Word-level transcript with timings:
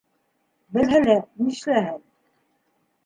Белһә 0.77 1.01
лә, 1.03 1.17
нишләһен. 1.43 2.01